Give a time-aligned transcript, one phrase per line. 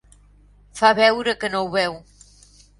[0.79, 2.03] Fa veure que no ho veu.